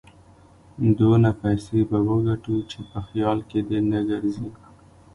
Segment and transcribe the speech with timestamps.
[0.99, 4.49] دونه پيسې به وګټو چې په خيال کې دې نه ګرځي.